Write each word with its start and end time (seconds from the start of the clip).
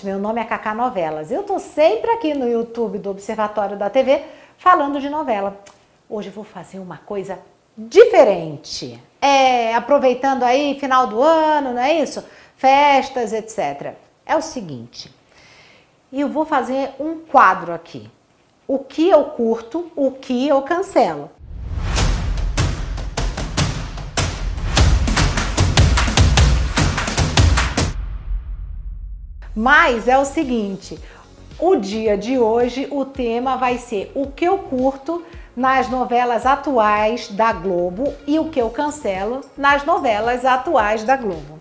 seguinte, 0.00 0.06
meu 0.06 0.18
nome 0.18 0.40
é 0.40 0.44
Cacá 0.44 0.74
Novelas. 0.74 1.30
Eu 1.30 1.42
tô 1.42 1.58
sempre 1.58 2.10
aqui 2.10 2.34
no 2.34 2.48
YouTube 2.48 2.98
do 2.98 3.10
Observatório 3.10 3.76
da 3.76 3.90
TV 3.90 4.22
falando 4.56 5.00
de 5.00 5.08
novela. 5.08 5.60
Hoje 6.08 6.28
eu 6.28 6.32
vou 6.32 6.44
fazer 6.44 6.78
uma 6.78 6.98
coisa 6.98 7.38
diferente. 7.76 9.00
É, 9.20 9.74
aproveitando 9.74 10.42
aí 10.42 10.78
final 10.78 11.06
do 11.06 11.22
ano, 11.22 11.74
não 11.74 11.82
é 11.82 11.94
isso? 11.94 12.24
Festas, 12.56 13.32
etc. 13.32 13.94
É 14.26 14.36
o 14.36 14.42
seguinte, 14.42 15.12
eu 16.12 16.28
vou 16.28 16.44
fazer 16.44 16.90
um 16.98 17.18
quadro 17.18 17.72
aqui. 17.72 18.10
O 18.66 18.78
que 18.78 19.08
eu 19.08 19.24
curto, 19.24 19.90
o 19.96 20.12
que 20.12 20.48
eu 20.48 20.62
cancelo. 20.62 21.30
Mas 29.60 30.08
é 30.08 30.16
o 30.16 30.24
seguinte, 30.24 30.98
o 31.58 31.76
dia 31.76 32.16
de 32.16 32.38
hoje 32.38 32.88
o 32.90 33.04
tema 33.04 33.58
vai 33.58 33.76
ser 33.76 34.10
o 34.14 34.28
que 34.28 34.46
eu 34.46 34.56
curto 34.56 35.22
nas 35.54 35.86
novelas 35.90 36.46
atuais 36.46 37.28
da 37.28 37.52
Globo 37.52 38.10
e 38.26 38.38
o 38.38 38.48
que 38.48 38.58
eu 38.58 38.70
cancelo 38.70 39.42
nas 39.58 39.84
novelas 39.84 40.46
atuais 40.46 41.04
da 41.04 41.14
Globo. 41.14 41.58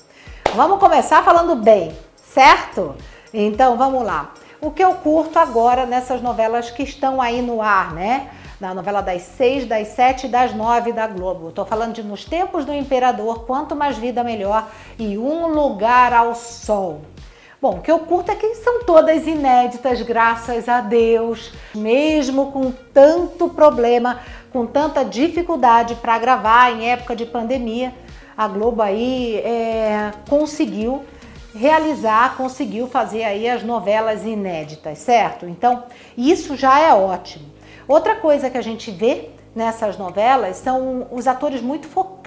Vamos 0.56 0.80
começar 0.80 1.26
falando 1.26 1.58
bem, 1.58 1.92
certo? 2.16 2.96
Então 3.34 3.76
vamos 3.76 4.06
lá. 4.06 4.32
O 4.62 4.72
que 4.72 4.82
eu 4.82 4.94
curto 4.94 5.38
agora 5.38 5.86
nessas 5.86 6.22
novelas 6.22 6.72
que 6.72 6.84
estão 6.84 7.22
aí 7.22 7.42
no 7.42 7.62
ar, 7.62 7.94
né? 7.94 8.30
Na 8.62 8.74
novela 8.74 9.02
das 9.02 9.24
seis, 9.24 9.66
das 9.66 9.90
sete 9.90 10.26
e 10.26 10.30
das 10.30 10.56
nove 10.56 10.94
da 10.94 11.06
Globo. 11.06 11.50
Estou 11.50 11.66
falando 11.66 11.96
de 11.96 12.04
Nos 12.04 12.24
Tempos 12.24 12.64
do 12.64 12.74
Imperador, 12.74 13.44
Quanto 13.46 13.76
Mais 13.76 13.98
Vida 13.98 14.24
Melhor 14.24 14.70
e 14.98 15.18
Um 15.18 15.48
Lugar 15.48 16.14
ao 16.14 16.34
Sol. 16.34 17.02
Bom, 17.62 17.72
o 17.72 17.82
que 17.82 17.92
eu 17.92 18.00
curto 18.00 18.32
é 18.32 18.36
que 18.36 18.56
são 18.56 18.86
todas 18.86 19.28
inéditas, 19.28 20.02
graças 20.02 20.70
a 20.70 20.80
Deus, 20.80 21.52
mesmo 21.76 22.54
com 22.54 22.72
tanto 22.72 23.50
problema, 23.50 24.22
com 24.50 24.66
tanta 24.66 25.04
dificuldade 25.04 25.96
para 25.96 26.18
gravar 26.18 26.72
em 26.72 26.90
época 26.90 27.14
de 27.14 27.26
pandemia, 27.26 27.94
a 28.38 28.48
Globo 28.48 28.82
aí 28.82 29.40
é, 29.40 30.14
conseguiu 30.30 31.04
realizar, 31.54 32.38
conseguiu 32.38 32.88
fazer 32.88 33.26
aí 33.26 33.50
as 33.50 33.62
novelas 33.62 34.24
inéditas, 34.24 35.00
certo? 35.00 35.46
Então, 35.46 35.84
isso 36.18 36.56
já 36.56 36.80
é 36.80 36.94
ótimo. 36.94 37.46
Outra 37.86 38.16
coisa 38.16 38.50
que 38.50 38.58
a 38.58 38.62
gente 38.62 38.90
vê 38.90 39.32
nessas 39.54 39.98
novelas 39.98 40.56
são 40.56 41.08
os 41.12 41.28
atores 41.28 41.60
muito 41.60 41.90
focados 41.90 42.19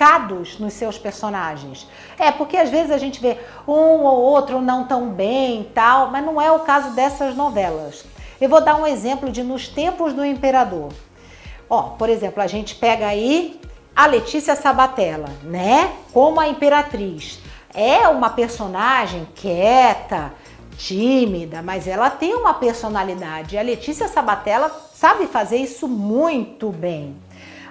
nos 0.59 0.73
seus 0.73 0.99
personagens. 0.99 1.87
É, 2.19 2.31
porque 2.31 2.57
às 2.57 2.71
vezes 2.71 2.91
a 2.91 2.99
gente 2.99 3.21
vê 3.21 3.39
um 3.67 3.73
ou 4.03 4.19
outro 4.19 4.61
não 4.61 4.85
tão 4.85 5.11
bem 5.11 5.71
tal, 5.75 6.11
mas 6.11 6.25
não 6.25 6.41
é 6.41 6.51
o 6.51 6.61
caso 6.61 6.95
dessas 6.95 7.37
novelas. 7.37 8.05
Eu 8.41 8.49
vou 8.49 8.61
dar 8.61 8.77
um 8.77 8.87
exemplo 8.87 9.31
de 9.31 9.43
Nos 9.43 9.69
Tempos 9.69 10.13
do 10.13 10.25
Imperador. 10.25 10.93
Ó, 11.71 11.83
por 11.91 12.09
exemplo, 12.09 12.43
a 12.43 12.47
gente 12.47 12.75
pega 12.75 13.07
aí 13.07 13.61
a 13.95 14.07
Letícia 14.07 14.57
Sabatella, 14.57 15.29
né? 15.43 15.93
Como 16.13 16.41
a 16.41 16.49
imperatriz. 16.49 17.41
É 17.73 18.09
uma 18.09 18.31
personagem 18.31 19.27
quieta, 19.35 20.33
tímida, 20.77 21.63
mas 21.63 21.87
ela 21.87 22.11
tem 22.11 22.35
uma 22.35 22.55
personalidade. 22.55 23.57
A 23.57 23.63
Letícia 23.63 24.09
Sabatella 24.09 24.71
sabe 24.95 25.27
fazer 25.27 25.59
isso 25.59 25.87
muito 25.89 26.71
bem. 26.71 27.17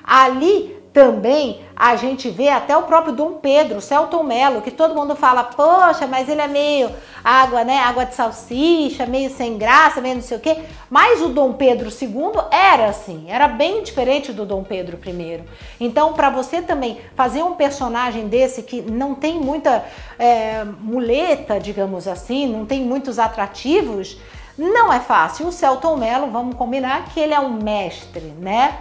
Ali 0.03 0.80
também 0.93 1.61
a 1.75 1.95
gente 1.95 2.29
vê 2.29 2.49
até 2.49 2.75
o 2.75 2.83
próprio 2.83 3.13
Dom 3.13 3.33
Pedro, 3.33 3.79
Celton 3.79 4.23
Mello, 4.23 4.61
que 4.61 4.69
todo 4.69 4.93
mundo 4.93 5.15
fala, 5.15 5.43
poxa, 5.43 6.05
mas 6.05 6.27
ele 6.27 6.41
é 6.41 6.47
meio 6.47 6.91
água, 7.23 7.63
né? 7.63 7.79
Água 7.79 8.05
de 8.05 8.13
salsicha, 8.13 9.05
meio 9.05 9.29
sem 9.29 9.57
graça, 9.57 10.01
meio 10.01 10.15
não 10.15 10.21
sei 10.21 10.37
o 10.37 10.39
quê. 10.39 10.57
Mas 10.89 11.21
o 11.21 11.29
Dom 11.29 11.53
Pedro 11.53 11.89
II 11.89 12.33
era 12.51 12.87
assim, 12.87 13.25
era 13.29 13.47
bem 13.47 13.83
diferente 13.83 14.33
do 14.33 14.45
Dom 14.45 14.63
Pedro 14.63 14.99
I. 15.03 15.43
Então, 15.79 16.13
para 16.13 16.29
você 16.29 16.61
também 16.61 16.99
fazer 17.15 17.41
um 17.41 17.53
personagem 17.53 18.27
desse 18.27 18.61
que 18.61 18.81
não 18.81 19.15
tem 19.15 19.39
muita 19.39 19.85
é, 20.19 20.65
muleta, 20.81 21.59
digamos 21.59 22.07
assim, 22.07 22.47
não 22.47 22.65
tem 22.65 22.81
muitos 22.81 23.17
atrativos, 23.17 24.17
não 24.57 24.91
é 24.91 24.99
fácil. 24.99 25.47
O 25.47 25.51
Celton 25.51 25.95
Mello, 25.95 26.29
vamos 26.29 26.55
combinar 26.55 27.05
que 27.05 27.19
ele 27.19 27.33
é 27.33 27.39
um 27.39 27.53
mestre, 27.53 28.33
né? 28.39 28.79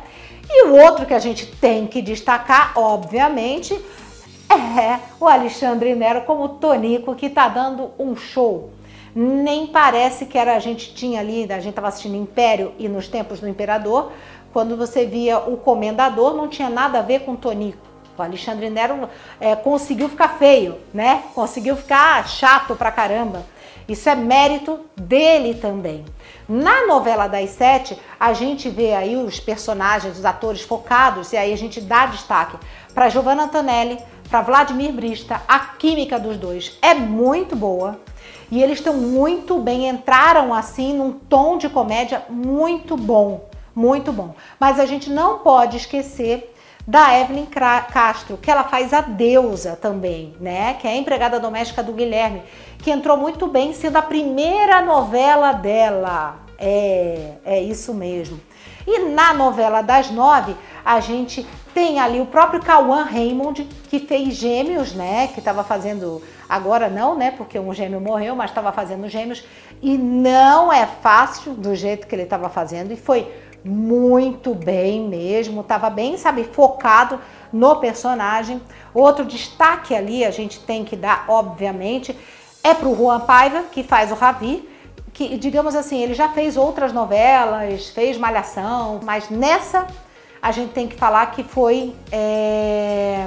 E 0.52 0.66
o 0.66 0.76
outro 0.76 1.06
que 1.06 1.14
a 1.14 1.18
gente 1.20 1.46
tem 1.46 1.86
que 1.86 2.02
destacar, 2.02 2.72
obviamente, 2.76 3.72
é 4.50 4.98
o 5.20 5.26
Alexandre 5.26 5.94
Nero 5.94 6.22
como 6.22 6.48
Tonico, 6.48 7.14
que 7.14 7.30
tá 7.30 7.48
dando 7.48 7.92
um 7.96 8.16
show. 8.16 8.70
Nem 9.14 9.68
parece 9.68 10.26
que 10.26 10.36
era 10.36 10.56
a 10.56 10.58
gente 10.58 10.92
tinha 10.92 11.20
ali, 11.20 11.44
a 11.44 11.60
gente 11.60 11.70
estava 11.70 11.88
assistindo 11.88 12.16
Império 12.16 12.72
e 12.78 12.88
nos 12.88 13.06
tempos 13.06 13.38
do 13.38 13.48
Imperador, 13.48 14.12
quando 14.52 14.76
você 14.76 15.06
via 15.06 15.38
o 15.38 15.56
Comendador, 15.56 16.34
não 16.34 16.48
tinha 16.48 16.68
nada 16.68 16.98
a 16.98 17.02
ver 17.02 17.20
com 17.20 17.36
Tonico. 17.36 17.78
O 18.18 18.22
Alexandre 18.22 18.68
Nero 18.68 19.08
é, 19.40 19.54
conseguiu 19.54 20.08
ficar 20.08 20.36
feio, 20.36 20.78
né? 20.92 21.22
Conseguiu 21.34 21.76
ficar 21.76 22.28
chato 22.28 22.74
pra 22.74 22.90
caramba. 22.90 23.46
Isso 23.88 24.08
é 24.08 24.14
mérito 24.14 24.80
dele 24.96 25.54
também. 25.54 26.04
Na 26.48 26.86
novela 26.86 27.26
das 27.26 27.50
sete, 27.50 27.98
a 28.18 28.32
gente 28.32 28.68
vê 28.68 28.94
aí 28.94 29.16
os 29.16 29.38
personagens, 29.38 30.18
os 30.18 30.24
atores 30.24 30.62
focados, 30.62 31.32
e 31.32 31.36
aí 31.36 31.52
a 31.52 31.56
gente 31.56 31.80
dá 31.80 32.06
destaque 32.06 32.56
para 32.94 33.08
Giovanna 33.08 33.44
Antonelli, 33.44 33.98
para 34.28 34.42
Vladimir 34.42 34.92
Brista. 34.92 35.42
A 35.46 35.58
química 35.58 36.18
dos 36.18 36.36
dois 36.36 36.78
é 36.80 36.94
muito 36.94 37.56
boa. 37.56 38.00
E 38.50 38.62
eles 38.62 38.78
estão 38.78 38.94
muito 38.94 39.58
bem, 39.58 39.88
entraram 39.88 40.52
assim 40.52 40.92
num 40.92 41.12
tom 41.12 41.56
de 41.56 41.68
comédia 41.68 42.24
muito 42.28 42.96
bom, 42.96 43.48
muito 43.74 44.12
bom. 44.12 44.34
Mas 44.58 44.80
a 44.80 44.86
gente 44.86 45.08
não 45.08 45.38
pode 45.38 45.76
esquecer 45.76 46.52
da 46.90 47.16
Evelyn 47.16 47.46
Castro, 47.46 48.36
que 48.36 48.50
ela 48.50 48.64
faz 48.64 48.92
a 48.92 49.00
deusa 49.00 49.78
também, 49.80 50.34
né? 50.40 50.74
Que 50.74 50.88
é 50.88 50.90
a 50.90 50.96
empregada 50.96 51.38
doméstica 51.38 51.84
do 51.84 51.92
Guilherme, 51.92 52.42
que 52.78 52.90
entrou 52.90 53.16
muito 53.16 53.46
bem, 53.46 53.72
sendo 53.72 53.96
a 53.96 54.02
primeira 54.02 54.82
novela 54.82 55.52
dela. 55.52 56.40
É, 56.58 57.34
é 57.44 57.62
isso 57.62 57.94
mesmo. 57.94 58.40
E 58.84 58.98
na 59.10 59.32
novela 59.32 59.82
das 59.82 60.10
nove, 60.10 60.56
a 60.84 60.98
gente 60.98 61.46
tem 61.72 62.00
ali 62.00 62.20
o 62.20 62.26
próprio 62.26 62.60
Cauã 62.60 63.04
Raymond, 63.04 63.68
que 63.88 64.00
fez 64.00 64.34
Gêmeos, 64.34 64.92
né? 64.92 65.28
Que 65.28 65.38
estava 65.38 65.62
fazendo. 65.62 66.20
Agora 66.48 66.88
não, 66.88 67.16
né? 67.16 67.30
Porque 67.30 67.56
um 67.56 67.72
gêmeo 67.72 68.00
morreu, 68.00 68.34
mas 68.34 68.50
estava 68.50 68.72
fazendo 68.72 69.08
Gêmeos. 69.08 69.44
E 69.80 69.96
não 69.96 70.72
é 70.72 70.86
fácil 70.86 71.52
do 71.52 71.72
jeito 71.76 72.08
que 72.08 72.14
ele 72.16 72.24
estava 72.24 72.48
fazendo. 72.48 72.90
E 72.90 72.96
foi 72.96 73.32
muito 73.64 74.54
bem 74.54 75.06
mesmo, 75.08 75.60
estava 75.60 75.90
bem, 75.90 76.16
sabe, 76.16 76.44
focado 76.44 77.20
no 77.52 77.76
personagem. 77.76 78.60
Outro 78.94 79.24
destaque 79.24 79.94
ali 79.94 80.24
a 80.24 80.30
gente 80.30 80.60
tem 80.60 80.84
que 80.84 80.96
dar, 80.96 81.24
obviamente, 81.28 82.16
é 82.62 82.74
para 82.74 82.88
o 82.88 82.96
Juan 82.96 83.20
Paiva, 83.20 83.64
que 83.70 83.82
faz 83.82 84.10
o 84.10 84.14
Ravi, 84.14 84.68
que, 85.12 85.36
digamos 85.36 85.74
assim, 85.74 86.02
ele 86.02 86.14
já 86.14 86.28
fez 86.30 86.56
outras 86.56 86.92
novelas, 86.92 87.88
fez 87.88 88.16
Malhação, 88.16 89.00
mas 89.02 89.28
nessa 89.28 89.86
a 90.42 90.52
gente 90.52 90.72
tem 90.72 90.88
que 90.88 90.96
falar 90.96 91.26
que 91.32 91.44
foi. 91.44 91.94
É... 92.10 93.26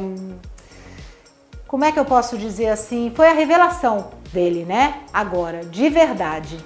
Como 1.67 1.85
é 1.85 1.91
que 1.91 1.99
eu 1.99 2.05
posso 2.05 2.38
dizer 2.38 2.69
assim? 2.69 3.11
Foi 3.16 3.27
a 3.27 3.33
revelação 3.33 4.11
dele, 4.31 4.66
né? 4.66 5.01
Agora, 5.13 5.63
de 5.63 5.89
verdade. 5.89 6.57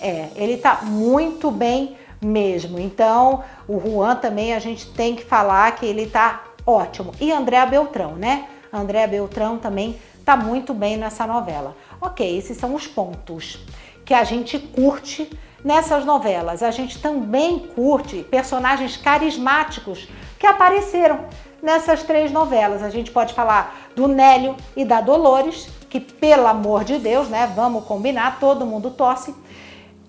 É, 0.00 0.28
ele 0.36 0.58
tá 0.58 0.80
muito 0.82 1.50
bem 1.50 1.96
mesmo. 2.24 2.78
Então, 2.78 3.44
o 3.68 3.78
Juan 3.78 4.16
também 4.16 4.54
a 4.54 4.58
gente 4.58 4.86
tem 4.90 5.14
que 5.14 5.24
falar 5.24 5.72
que 5.76 5.86
ele 5.86 6.06
tá 6.06 6.44
ótimo. 6.66 7.12
E 7.20 7.30
Andréa 7.30 7.66
Beltrão, 7.66 8.16
né? 8.16 8.48
Andréa 8.72 9.06
Beltrão 9.06 9.58
também 9.58 9.98
tá 10.24 10.36
muito 10.36 10.72
bem 10.72 10.96
nessa 10.96 11.26
novela. 11.26 11.76
Ok, 12.00 12.36
esses 12.36 12.56
são 12.56 12.74
os 12.74 12.86
pontos 12.86 13.58
que 14.04 14.14
a 14.14 14.24
gente 14.24 14.58
curte 14.58 15.30
nessas 15.64 16.04
novelas. 16.04 16.62
A 16.62 16.70
gente 16.70 17.00
também 17.00 17.58
curte 17.58 18.24
personagens 18.30 18.96
carismáticos 18.96 20.08
que 20.38 20.46
apareceram 20.46 21.20
nessas 21.62 22.02
três 22.02 22.30
novelas. 22.30 22.82
A 22.82 22.90
gente 22.90 23.10
pode 23.10 23.32
falar 23.32 23.74
do 23.96 24.06
Nélio 24.06 24.56
e 24.76 24.84
da 24.84 25.00
Dolores, 25.00 25.68
que 25.88 26.00
pelo 26.00 26.46
amor 26.46 26.84
de 26.84 26.98
Deus, 26.98 27.28
né, 27.28 27.50
vamos 27.54 27.84
combinar, 27.84 28.38
todo 28.38 28.66
mundo 28.66 28.90
torce 28.90 29.34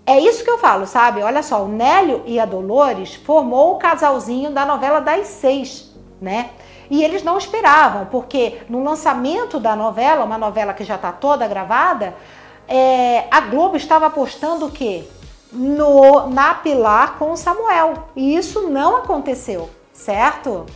é 0.06 0.19
isso 0.19 0.44
que 0.44 0.50
eu 0.50 0.60
falo, 0.60 0.86
sabe? 0.86 1.24
Olha 1.24 1.42
só, 1.42 1.63
o 1.63 1.68
Nélio 1.68 2.22
e 2.25 2.40
a 2.40 2.46
Dolores 2.46 3.16
formou 3.16 3.74
o 3.74 3.78
casalzinho 3.78 4.52
da 4.52 4.66
novela 4.66 5.00
das 5.02 5.28
seis, 5.28 5.92
né? 6.22 6.52
E 6.90 7.04
eles 7.04 7.24
não 7.24 7.38
esperavam, 7.38 8.06
porque 8.06 8.60
no 8.69 8.84
lançamento 8.84 9.60
da 9.60 9.75
novela, 9.75 10.24
uma 10.24 10.38
novela 10.38 10.74
que 10.74 10.84
já 10.84 10.96
está 10.96 11.12
toda 11.12 11.48
gravada, 11.48 12.13
é, 12.68 13.25
a 13.31 13.42
Globo 13.42 13.75
estava 13.75 14.06
apostando 14.06 14.68
o 14.68 14.72
quê? 14.72 15.04
No, 15.52 16.30
na 16.30 16.54
Pilar 16.54 17.18
com 17.18 17.31
o 17.31 17.38
Samuel. 17.38 18.10
E 18.16 18.36
isso 18.36 18.69
não 18.69 18.98
aconteceu, 18.98 19.69
certo? 19.92 20.68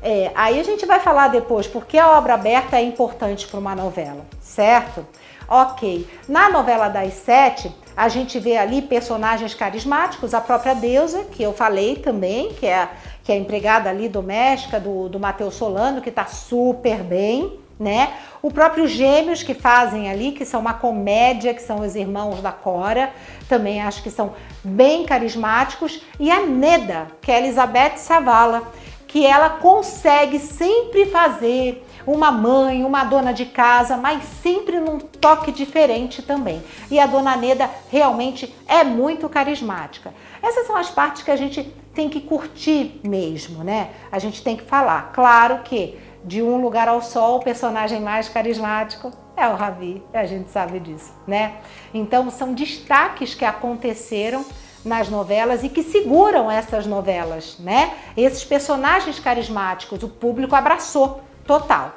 É, 0.00 0.30
aí 0.36 0.60
a 0.60 0.62
gente 0.62 0.86
vai 0.86 1.00
falar 1.00 1.28
depois 1.28 1.66
porque 1.66 1.98
a 1.98 2.16
obra 2.16 2.34
aberta 2.34 2.76
é 2.76 2.82
importante 2.82 3.48
para 3.48 3.58
uma 3.58 3.74
novela, 3.74 4.24
certo? 4.40 5.04
Ok. 5.48 6.06
Na 6.28 6.50
novela 6.50 6.88
das 6.88 7.14
sete, 7.14 7.74
a 7.96 8.08
gente 8.08 8.38
vê 8.38 8.56
ali 8.56 8.82
personagens 8.82 9.54
carismáticos, 9.54 10.34
a 10.34 10.40
própria 10.40 10.74
deusa, 10.74 11.24
que 11.24 11.42
eu 11.42 11.52
falei 11.52 11.96
também, 11.96 12.52
que 12.52 12.66
é, 12.66 12.88
que 13.24 13.32
é 13.32 13.36
empregada 13.36 13.88
ali 13.88 14.08
doméstica 14.08 14.78
do, 14.78 15.08
do 15.08 15.18
Matheus 15.18 15.54
Solano, 15.54 16.02
que 16.02 16.10
tá 16.10 16.26
super 16.26 17.02
bem 17.02 17.58
né? 17.78 18.14
O 18.42 18.50
próprio 18.50 18.88
Gêmeos 18.88 19.42
que 19.42 19.54
fazem 19.54 20.10
ali, 20.10 20.32
que 20.32 20.44
são 20.44 20.60
uma 20.60 20.74
comédia, 20.74 21.54
que 21.54 21.62
são 21.62 21.80
os 21.80 21.94
irmãos 21.94 22.42
da 22.42 22.50
Cora, 22.50 23.10
também 23.48 23.80
acho 23.80 24.02
que 24.02 24.10
são 24.10 24.34
bem 24.64 25.06
carismáticos. 25.06 26.02
E 26.18 26.30
a 26.30 26.44
Neda, 26.44 27.06
que 27.22 27.30
é 27.30 27.36
a 27.36 27.38
Elizabeth 27.38 27.96
Savala, 27.96 28.62
que 29.06 29.24
ela 29.24 29.50
consegue 29.50 30.38
sempre 30.38 31.06
fazer 31.06 31.84
uma 32.12 32.32
mãe, 32.32 32.84
uma 32.84 33.04
dona 33.04 33.32
de 33.32 33.44
casa, 33.44 33.96
mas 33.96 34.24
sempre 34.24 34.80
num 34.80 34.98
toque 34.98 35.52
diferente 35.52 36.22
também. 36.22 36.62
E 36.90 36.98
a 36.98 37.06
dona 37.06 37.36
Neda 37.36 37.70
realmente 37.90 38.54
é 38.66 38.82
muito 38.82 39.28
carismática. 39.28 40.14
Essas 40.42 40.66
são 40.66 40.76
as 40.76 40.90
partes 40.90 41.22
que 41.22 41.30
a 41.30 41.36
gente 41.36 41.62
tem 41.92 42.08
que 42.08 42.20
curtir 42.20 43.00
mesmo, 43.04 43.62
né? 43.62 43.90
A 44.10 44.18
gente 44.18 44.42
tem 44.42 44.56
que 44.56 44.62
falar. 44.62 45.12
Claro 45.12 45.60
que 45.64 45.98
de 46.24 46.42
Um 46.42 46.60
Lugar 46.60 46.88
ao 46.88 47.02
Sol, 47.02 47.36
o 47.36 47.42
personagem 47.42 48.00
mais 48.00 48.28
carismático 48.28 49.12
é 49.36 49.46
o 49.46 49.54
Ravi, 49.54 50.02
a 50.12 50.24
gente 50.24 50.50
sabe 50.50 50.80
disso, 50.80 51.12
né? 51.26 51.56
Então 51.92 52.30
são 52.30 52.54
destaques 52.54 53.34
que 53.34 53.44
aconteceram 53.44 54.44
nas 54.84 55.08
novelas 55.08 55.62
e 55.62 55.68
que 55.68 55.82
seguram 55.82 56.50
essas 56.50 56.86
novelas, 56.86 57.56
né? 57.58 57.92
Esses 58.16 58.44
personagens 58.44 59.18
carismáticos, 59.20 60.02
o 60.02 60.08
público 60.08 60.54
abraçou 60.54 61.20
total. 61.48 61.94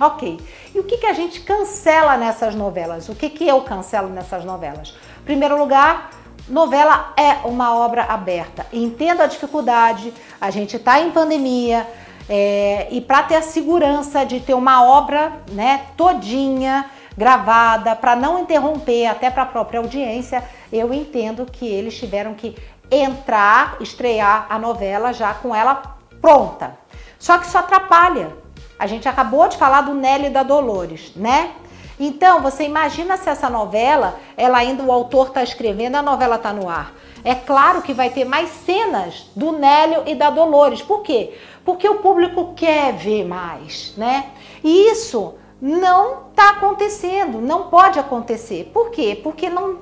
Ok. 0.00 0.40
E 0.74 0.80
o 0.80 0.84
que, 0.84 0.96
que 0.96 1.06
a 1.06 1.12
gente 1.12 1.42
cancela 1.42 2.16
nessas 2.16 2.54
novelas? 2.54 3.08
O 3.08 3.14
que, 3.14 3.28
que 3.28 3.46
eu 3.46 3.60
cancelo 3.60 4.08
nessas 4.08 4.44
novelas? 4.44 4.96
Em 5.20 5.24
primeiro 5.24 5.56
lugar, 5.56 6.10
novela 6.48 7.12
é 7.16 7.46
uma 7.46 7.76
obra 7.76 8.02
aberta. 8.04 8.66
Entendo 8.72 9.20
a 9.20 9.26
dificuldade, 9.26 10.12
a 10.40 10.50
gente 10.50 10.76
está 10.76 10.98
em 10.98 11.12
pandemia, 11.12 11.86
é, 12.28 12.88
e 12.90 13.00
para 13.00 13.22
ter 13.22 13.36
a 13.36 13.42
segurança 13.42 14.24
de 14.24 14.40
ter 14.40 14.54
uma 14.54 14.82
obra 14.82 15.32
né, 15.52 15.86
todinha 15.96 16.90
gravada, 17.16 17.94
para 17.94 18.16
não 18.16 18.40
interromper 18.40 19.06
até 19.06 19.30
para 19.30 19.42
a 19.42 19.46
própria 19.46 19.78
audiência, 19.78 20.42
eu 20.72 20.92
entendo 20.92 21.46
que 21.46 21.66
eles 21.66 21.96
tiveram 21.96 22.34
que 22.34 22.56
entrar, 22.90 23.76
estrear 23.80 24.46
a 24.48 24.58
novela 24.58 25.12
já 25.12 25.32
com 25.34 25.54
ela 25.54 25.96
pronta. 26.20 26.76
Só 27.18 27.38
que 27.38 27.46
isso 27.46 27.56
atrapalha. 27.56 28.43
A 28.78 28.86
gente 28.86 29.08
acabou 29.08 29.48
de 29.48 29.56
falar 29.56 29.82
do 29.82 29.94
Nelly 29.94 30.26
e 30.26 30.30
da 30.30 30.42
Dolores, 30.42 31.12
né? 31.14 31.52
Então, 31.98 32.40
você 32.40 32.64
imagina 32.64 33.16
se 33.16 33.28
essa 33.28 33.48
novela, 33.48 34.18
ela 34.36 34.58
ainda 34.58 34.82
o 34.82 34.90
autor 34.90 35.28
está 35.28 35.42
escrevendo, 35.42 35.94
a 35.94 36.02
novela 36.02 36.36
está 36.36 36.52
no 36.52 36.68
ar. 36.68 36.92
É 37.24 37.34
claro 37.34 37.82
que 37.82 37.94
vai 37.94 38.10
ter 38.10 38.24
mais 38.24 38.50
cenas 38.50 39.30
do 39.34 39.52
Nélio 39.52 40.02
e 40.06 40.14
da 40.14 40.28
Dolores. 40.28 40.82
Por 40.82 41.02
quê? 41.02 41.38
Porque 41.64 41.88
o 41.88 41.96
público 42.00 42.52
quer 42.54 42.92
ver 42.92 43.24
mais, 43.24 43.94
né? 43.96 44.26
E 44.62 44.90
isso 44.90 45.34
não 45.60 46.28
está 46.30 46.50
acontecendo, 46.50 47.40
não 47.40 47.68
pode 47.68 47.98
acontecer. 47.98 48.70
Por 48.74 48.90
quê? 48.90 49.18
Porque 49.22 49.48
não 49.48 49.78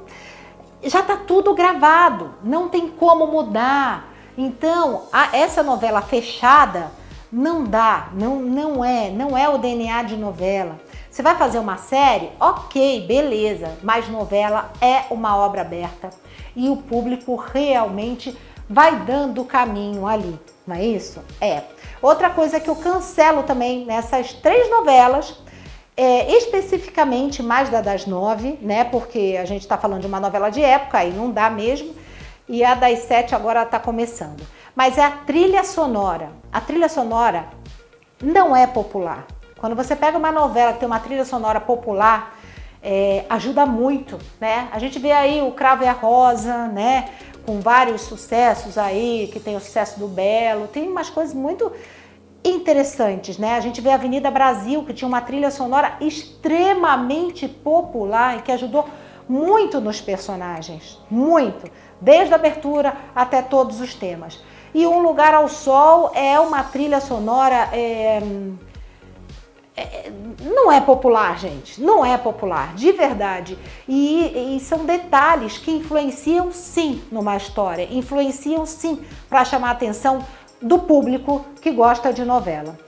já 0.84 1.00
está 1.00 1.16
tudo 1.16 1.54
gravado, 1.54 2.34
não 2.42 2.68
tem 2.68 2.88
como 2.88 3.26
mudar. 3.26 4.12
Então, 4.36 5.02
a, 5.12 5.36
essa 5.36 5.62
novela 5.62 6.02
fechada 6.02 6.90
não 7.32 7.64
dá, 7.64 8.10
não, 8.12 8.40
não 8.40 8.84
é, 8.84 9.10
não 9.10 9.38
é 9.38 9.48
o 9.48 9.56
DNA 9.56 10.02
de 10.02 10.16
novela. 10.16 10.78
Você 11.10 11.22
vai 11.22 11.34
fazer 11.36 11.58
uma 11.58 11.78
série? 11.78 12.30
Ok, 12.38 13.06
beleza, 13.06 13.78
mas 13.82 14.08
novela 14.08 14.70
é 14.80 15.04
uma 15.10 15.36
obra 15.36 15.62
aberta 15.62 16.10
e 16.54 16.68
o 16.68 16.76
público 16.76 17.34
realmente 17.36 18.36
vai 18.68 19.00
dando 19.00 19.40
o 19.40 19.46
caminho 19.46 20.06
ali, 20.06 20.38
não 20.66 20.76
é 20.76 20.84
isso? 20.84 21.22
É. 21.40 21.62
Outra 22.02 22.28
coisa 22.30 22.60
que 22.60 22.68
eu 22.68 22.76
cancelo 22.76 23.44
também 23.44 23.86
nessas 23.86 24.32
três 24.34 24.68
novelas, 24.70 25.34
é, 25.96 26.36
especificamente 26.36 27.42
mais 27.42 27.70
da 27.70 27.80
das 27.80 28.06
nove, 28.06 28.58
né? 28.60 28.84
Porque 28.84 29.38
a 29.40 29.44
gente 29.44 29.62
está 29.62 29.78
falando 29.78 30.00
de 30.00 30.06
uma 30.06 30.20
novela 30.20 30.50
de 30.50 30.62
época, 30.62 30.98
aí 30.98 31.12
não 31.12 31.30
dá 31.30 31.48
mesmo, 31.48 31.94
e 32.48 32.64
a 32.64 32.74
das 32.74 33.00
sete 33.00 33.34
agora 33.34 33.62
está 33.62 33.78
começando. 33.78 34.42
Mas 34.74 34.98
é 34.98 35.04
a 35.04 35.10
trilha 35.10 35.62
sonora. 35.64 36.41
A 36.52 36.60
trilha 36.60 36.88
sonora 36.88 37.46
não 38.22 38.54
é 38.54 38.66
popular. 38.66 39.26
Quando 39.58 39.74
você 39.74 39.96
pega 39.96 40.18
uma 40.18 40.30
novela 40.30 40.74
que 40.74 40.80
tem 40.80 40.86
uma 40.86 41.00
trilha 41.00 41.24
sonora 41.24 41.58
popular, 41.58 42.36
é, 42.82 43.24
ajuda 43.30 43.64
muito, 43.64 44.18
né? 44.38 44.68
A 44.70 44.78
gente 44.78 44.98
vê 44.98 45.12
aí 45.12 45.40
o 45.40 45.52
Cravo 45.52 45.82
e 45.82 45.86
a 45.86 45.92
Rosa, 45.92 46.66
né? 46.68 47.08
Com 47.46 47.60
vários 47.60 48.02
sucessos 48.02 48.76
aí, 48.76 49.30
que 49.32 49.40
tem 49.40 49.56
o 49.56 49.60
sucesso 49.60 49.98
do 49.98 50.06
Belo, 50.06 50.68
tem 50.68 50.88
umas 50.88 51.08
coisas 51.08 51.34
muito 51.34 51.72
interessantes, 52.44 53.38
né? 53.38 53.54
A 53.54 53.60
gente 53.60 53.80
vê 53.80 53.90
a 53.90 53.94
Avenida 53.94 54.30
Brasil, 54.30 54.84
que 54.84 54.92
tinha 54.92 55.08
uma 55.08 55.22
trilha 55.22 55.50
sonora 55.50 55.94
extremamente 56.00 57.48
popular 57.48 58.38
e 58.38 58.42
que 58.42 58.52
ajudou 58.52 58.86
muito 59.26 59.80
nos 59.80 60.02
personagens, 60.02 60.98
muito, 61.10 61.70
desde 62.00 62.34
a 62.34 62.36
abertura 62.36 62.94
até 63.14 63.40
todos 63.40 63.80
os 63.80 63.94
temas. 63.94 64.38
E 64.74 64.86
Um 64.86 65.00
Lugar 65.00 65.34
ao 65.34 65.48
Sol 65.48 66.12
é 66.14 66.38
uma 66.40 66.62
trilha 66.62 67.00
sonora 67.00 67.68
é, 67.72 68.22
é, 69.76 70.12
não 70.42 70.70
é 70.70 70.80
popular, 70.80 71.38
gente. 71.38 71.80
Não 71.80 72.04
é 72.04 72.18
popular, 72.18 72.74
de 72.74 72.92
verdade. 72.92 73.58
E, 73.88 74.56
e, 74.56 74.60
são 74.60 74.84
detalhes 74.84 75.56
que 75.58 75.70
influenciam 75.70 76.52
sim 76.52 77.02
numa 77.10 77.36
história, 77.36 77.88
influenciam 77.90 78.66
sim 78.66 79.02
para 79.28 79.44
chamar 79.44 79.68
a 79.68 79.72
atenção 79.72 80.24
do 80.60 80.78
público 80.78 81.44
que 81.60 81.70
gosta 81.70 82.12
de 82.12 82.24
novela. 82.24 82.78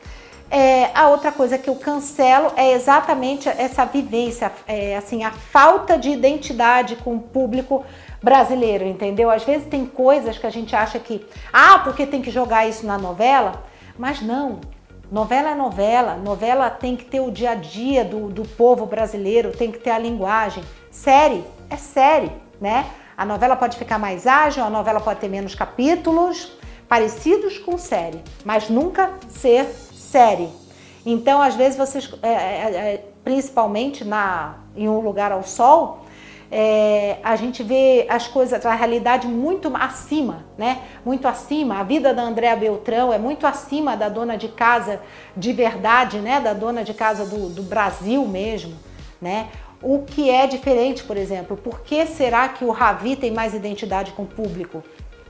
É, 0.51 0.91
a 0.95 1.09
outra 1.09 1.33
coisa 1.33 1.59
que 1.59 1.69
eu 1.69 1.75
cancelo 1.75 2.53
é 2.55 2.73
exatamente 2.73 3.49
essa 3.49 3.85
vivência, 3.85 4.53
é, 4.69 4.97
assim, 4.97 5.25
a 5.25 5.33
falta 5.33 5.99
de 5.99 6.11
identidade 6.11 6.97
com 6.97 7.17
o 7.17 7.21
público 7.21 7.85
brasileiro, 8.25 8.87
entendeu? 8.87 9.31
Às 9.31 9.45
vezes 9.45 9.69
tem 9.69 9.85
coisas 9.85 10.39
que 10.39 10.47
a 10.47 10.51
gente 10.51 10.75
acha 10.75 10.99
que, 10.99 11.25
ah, 11.53 11.81
porque 11.81 12.07
tem 12.07 12.23
que 12.23 12.31
jogar 12.31 12.67
isso 12.67 12.87
na 12.87 12.97
novela, 12.97 13.63
mas 13.99 14.23
não. 14.23 14.61
Novela 15.13 15.51
é 15.51 15.55
novela, 15.55 16.17
novela 16.17 16.71
tem 16.71 16.97
que 16.97 17.05
ter 17.05 17.21
o 17.21 17.31
dia 17.31 17.51
a 17.51 17.55
dia 17.55 18.03
do, 18.03 18.29
do 18.31 18.43
povo 18.43 18.87
brasileiro, 18.87 19.53
tem 19.53 19.71
que 19.71 19.79
ter 19.79 19.91
a 19.91 19.99
linguagem. 19.99 20.65
Série 20.91 21.45
é 21.69 21.77
série, 21.77 22.33
né? 22.59 22.87
A 23.15 23.27
novela 23.27 23.57
pode 23.57 23.77
ficar 23.77 23.99
mais 23.99 24.27
ágil, 24.27 24.65
a 24.65 24.71
novela 24.71 25.01
pode 25.01 25.21
ter 25.21 25.29
menos 25.29 25.55
capítulos, 25.55 26.51
parecidos 26.89 27.59
com 27.59 27.77
série, 27.77 28.23
mas 28.43 28.71
nunca 28.71 29.13
ser 29.29 29.67
série. 29.67 30.49
Então, 31.05 31.43
às 31.43 31.55
vezes, 31.55 31.77
vocês, 31.77 32.11
é, 32.23 32.29
é, 32.29 32.95
é 32.95 33.05
principalmente 33.23 34.03
na, 34.03 34.55
em 34.75 34.89
Um 34.89 35.01
Lugar 35.01 35.31
ao 35.31 35.43
Sol, 35.43 36.04
é, 36.57 37.19
a 37.25 37.35
gente 37.35 37.65
vê 37.65 38.07
as 38.09 38.29
coisas, 38.29 38.65
a 38.65 38.75
realidade 38.77 39.27
muito 39.27 39.73
acima, 39.75 40.45
né? 40.57 40.83
Muito 41.05 41.27
acima. 41.27 41.81
A 41.81 41.83
vida 41.83 42.15
da 42.15 42.23
Andréa 42.23 42.55
Beltrão 42.55 43.13
é 43.13 43.19
muito 43.19 43.45
acima 43.45 43.97
da 43.97 44.09
dona 44.09 44.37
de 44.37 44.47
casa 44.47 45.01
de 45.37 45.53
verdade, 45.53 46.19
né? 46.19 46.39
Da 46.39 46.53
dona 46.53 46.85
de 46.85 46.95
casa 46.95 47.27
do, 47.27 47.49
do 47.49 47.65
Brasil 47.65 48.25
mesmo, 48.25 48.77
né? 49.21 49.49
O 49.83 50.03
que 50.03 50.31
é 50.31 50.47
diferente, 50.47 51.03
por 51.03 51.17
exemplo, 51.17 51.57
por 51.57 51.81
que 51.81 52.07
será 52.07 52.49
que 52.49 52.65
o 52.65 52.71
Ravi 52.71 53.17
tem 53.17 53.33
mais 53.33 53.53
identidade 53.53 54.13
com 54.13 54.23
o 54.23 54.27
público? 54.27 54.81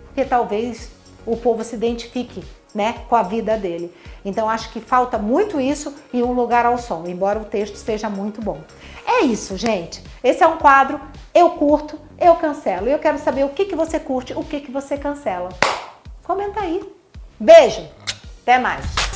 Porque 0.05 0.27
talvez 0.27 0.93
o 1.25 1.39
povo 1.39 1.65
se 1.65 1.75
identifique 1.75 2.45
né, 2.75 2.97
com 3.09 3.15
a 3.15 3.23
vida 3.23 3.57
dele. 3.57 3.95
Então 4.25 4.49
acho 4.49 4.71
que 4.71 4.81
falta 4.81 5.17
muito 5.17 5.61
isso 5.61 5.95
em 6.13 6.23
um 6.23 6.33
lugar 6.33 6.67
ao 6.67 6.77
som, 6.77 7.05
embora 7.07 7.39
o 7.39 7.45
texto 7.45 7.77
seja 7.77 8.11
muito 8.11 8.41
bom. 8.41 8.61
É 9.07 9.23
isso, 9.23 9.57
gente. 9.57 10.03
Esse 10.23 10.43
é 10.43 10.47
um 10.47 10.57
quadro, 10.57 11.01
eu 11.35 11.51
curto, 11.51 11.99
eu 12.19 12.35
cancelo. 12.37 12.89
E 12.89 12.93
eu 12.93 12.99
quero 12.99 13.19
saber 13.19 13.45
o 13.45 13.51
que, 13.51 13.67
que 13.67 13.77
você 13.77 14.01
curte, 14.01 14.33
o 14.33 14.43
que, 14.43 14.61
que 14.61 14.71
você 14.71 14.97
cancela. 14.97 15.51
Comenta 16.25 16.61
aí. 16.61 16.83
Beijo, 17.39 17.87
até 18.43 18.59
mais. 18.59 19.14